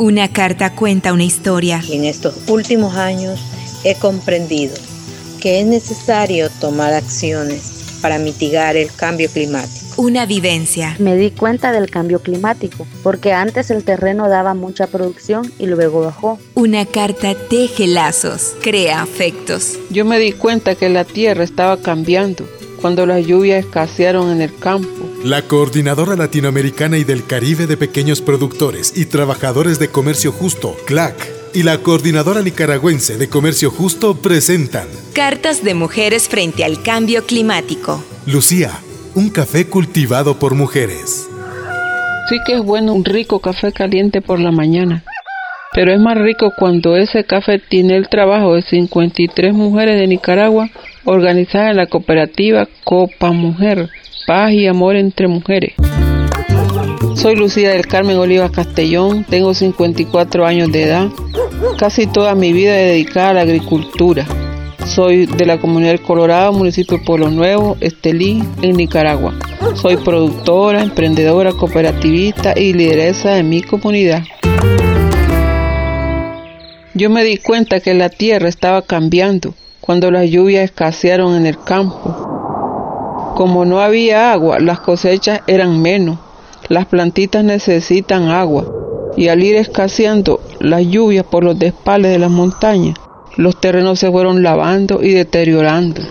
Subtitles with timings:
[0.00, 1.84] Una carta cuenta una historia.
[1.86, 3.38] Y en estos últimos años
[3.84, 4.74] he comprendido
[5.42, 10.00] que es necesario tomar acciones para mitigar el cambio climático.
[10.00, 10.96] Una vivencia.
[10.98, 16.00] Me di cuenta del cambio climático, porque antes el terreno daba mucha producción y luego
[16.00, 16.38] bajó.
[16.54, 19.78] Una carta teje lazos, crea afectos.
[19.90, 22.48] Yo me di cuenta que la tierra estaba cambiando
[22.80, 25.09] cuando las lluvias escasearon en el campo.
[25.24, 31.14] La Coordinadora Latinoamericana y del Caribe de Pequeños Productores y Trabajadores de Comercio Justo, CLAC,
[31.52, 38.02] y la Coordinadora Nicaragüense de Comercio Justo presentan Cartas de Mujeres frente al Cambio Climático.
[38.24, 38.70] Lucía,
[39.14, 41.28] un café cultivado por mujeres.
[42.30, 45.04] Sí que es bueno un rico café caliente por la mañana,
[45.74, 50.70] pero es más rico cuando ese café tiene el trabajo de 53 mujeres de Nicaragua
[51.04, 53.90] organizada en la cooperativa Copa Mujer,
[54.26, 55.74] Paz y Amor entre Mujeres.
[57.14, 61.08] Soy Lucía del Carmen Oliva Castellón, tengo 54 años de edad,
[61.78, 64.26] casi toda mi vida dedicada a la agricultura.
[64.86, 69.34] Soy de la comunidad del Colorado, municipio de Pueblo Nuevo, Estelí, en Nicaragua.
[69.74, 74.22] Soy productora, emprendedora, cooperativista y lideresa de mi comunidad.
[76.94, 81.58] Yo me di cuenta que la tierra estaba cambiando cuando las lluvias escasearon en el
[81.62, 82.39] campo.
[83.34, 86.18] Como no había agua, las cosechas eran menos.
[86.68, 88.64] Las plantitas necesitan agua
[89.16, 92.94] y al ir escaseando las lluvias por los despales de las montañas,
[93.36, 96.02] los terrenos se fueron lavando y deteriorando.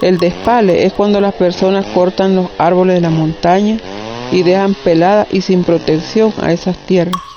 [0.00, 3.78] El despale es cuando las personas cortan los árboles de la montaña
[4.32, 7.29] y dejan peladas y sin protección a esas tierras.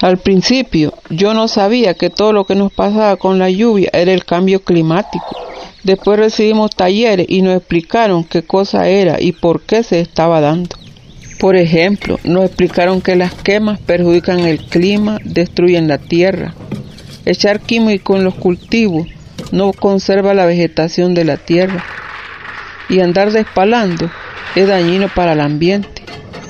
[0.00, 4.12] Al principio yo no sabía que todo lo que nos pasaba con la lluvia era
[4.12, 5.26] el cambio climático.
[5.84, 10.76] Después recibimos talleres y nos explicaron qué cosa era y por qué se estaba dando.
[11.38, 16.54] Por ejemplo, nos explicaron que las quemas perjudican el clima, destruyen la tierra.
[17.24, 19.06] Echar químico en los cultivos
[19.52, 21.84] no conserva la vegetación de la tierra.
[22.88, 24.10] Y andar despalando
[24.54, 26.02] es dañino para el ambiente,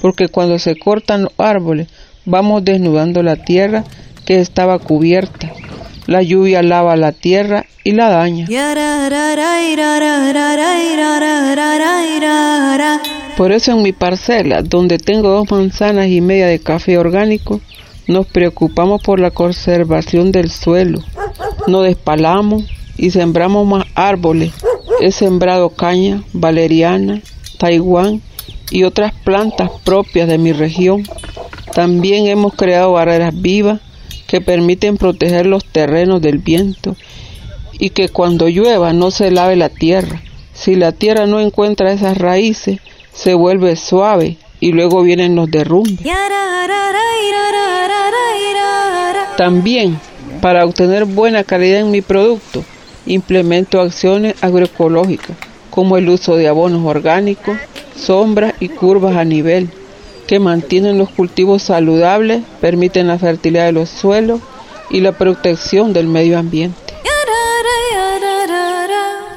[0.00, 1.88] porque cuando se cortan los árboles
[2.24, 3.84] vamos desnudando la tierra
[4.24, 5.52] que estaba cubierta.
[6.06, 8.46] La lluvia lava la tierra y la daña.
[13.36, 17.60] Por eso en mi parcela, donde tengo dos manzanas y media de café orgánico,
[18.06, 21.00] nos preocupamos por la conservación del suelo.
[21.66, 22.64] No despalamos
[22.96, 24.52] y sembramos más árboles.
[25.00, 27.22] He sembrado caña, valeriana,
[27.58, 28.20] taiwán
[28.70, 31.04] y otras plantas propias de mi región.
[31.74, 33.80] También hemos creado barreras vivas
[34.26, 36.96] que permiten proteger los terrenos del viento
[37.78, 40.22] y que cuando llueva no se lave la tierra.
[40.52, 42.80] Si la tierra no encuentra esas raíces,
[43.12, 45.98] se vuelve suave y luego vienen los derrumbes.
[49.36, 49.98] También,
[50.42, 52.64] para obtener buena calidad en mi producto,
[53.06, 55.36] implemento acciones agroecológicas
[55.70, 57.56] como el uso de abonos orgánicos,
[57.96, 59.70] sombras y curvas a nivel
[60.32, 64.40] que mantienen los cultivos saludables, permiten la fertilidad de los suelos
[64.88, 66.94] y la protección del medio ambiente.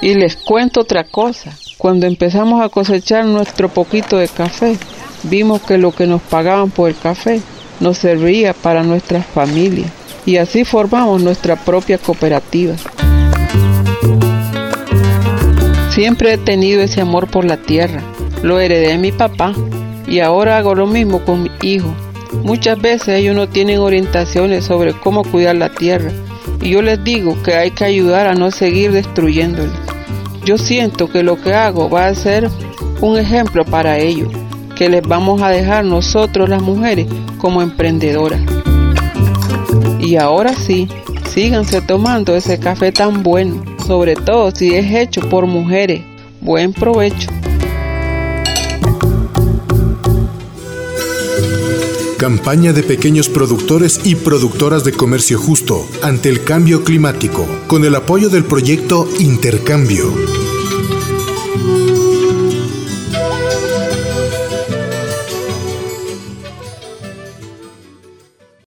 [0.00, 1.50] Y les cuento otra cosa.
[1.76, 4.78] Cuando empezamos a cosechar nuestro poquito de café,
[5.24, 7.42] vimos que lo que nos pagaban por el café
[7.80, 9.90] nos servía para nuestras familias.
[10.24, 12.76] Y así formamos nuestra propia cooperativa.
[15.90, 18.04] Siempre he tenido ese amor por la tierra.
[18.44, 19.52] Lo heredé de mi papá
[20.06, 21.92] y ahora hago lo mismo con mi hijo.
[22.42, 26.10] Muchas veces ellos no tienen orientaciones sobre cómo cuidar la tierra
[26.60, 29.72] y yo les digo que hay que ayudar a no seguir destruyéndola.
[30.44, 32.48] Yo siento que lo que hago va a ser
[33.00, 34.32] un ejemplo para ellos,
[34.76, 37.06] que les vamos a dejar nosotros las mujeres
[37.38, 38.40] como emprendedoras.
[39.98, 40.88] Y ahora sí,
[41.28, 46.02] síganse tomando ese café tan bueno, sobre todo si es hecho por mujeres.
[46.40, 47.28] Buen provecho.
[52.18, 57.94] Campaña de pequeños productores y productoras de comercio justo ante el cambio climático, con el
[57.94, 60.35] apoyo del proyecto Intercambio.